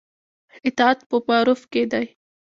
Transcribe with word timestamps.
اطاعت 0.67 0.99
په 1.09 1.17
معروف 1.27 1.61
کې 1.71 1.83
دی 1.91 2.05